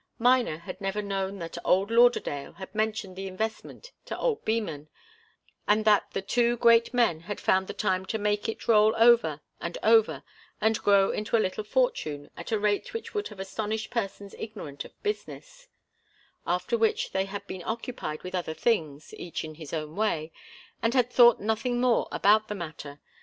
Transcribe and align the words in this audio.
Miner 0.17 0.57
had 0.57 0.81
never 0.81 1.03
known 1.03 1.37
that 1.37 1.59
old 1.63 1.91
Lauderdale 1.91 2.53
had 2.53 2.73
mentioned 2.73 3.15
the 3.15 3.27
investment 3.27 3.91
to 4.05 4.17
old 4.17 4.43
Beman, 4.43 4.87
and 5.67 5.85
that 5.85 6.09
the 6.13 6.23
two 6.23 6.57
great 6.57 6.91
men 6.91 7.19
had 7.19 7.39
found 7.39 7.67
the 7.67 7.73
time 7.75 8.07
to 8.07 8.17
make 8.17 8.49
it 8.49 8.67
roll 8.67 8.95
over 8.97 9.41
and 9.59 9.77
over 9.83 10.23
and 10.59 10.81
grow 10.81 11.11
into 11.11 11.37
a 11.37 11.37
little 11.37 11.63
fortune 11.63 12.31
at 12.35 12.51
a 12.51 12.57
rate 12.57 12.93
which 12.95 13.13
would 13.13 13.27
have 13.27 13.39
astonished 13.39 13.91
persons 13.91 14.33
ignorant 14.39 14.83
of 14.85 15.03
business 15.03 15.67
after 16.47 16.79
which 16.79 17.11
they 17.11 17.25
had 17.25 17.45
been 17.45 17.61
occupied 17.63 18.23
with 18.23 18.33
other 18.33 18.55
things, 18.55 19.13
each 19.19 19.43
in 19.43 19.53
his 19.53 19.71
own 19.71 19.95
way, 19.95 20.31
and 20.81 20.95
had 20.95 21.11
thought 21.11 21.39
nothing 21.39 21.79
more 21.79 22.07
about 22.11 22.47
the 22.47 22.55
matter. 22.55 22.99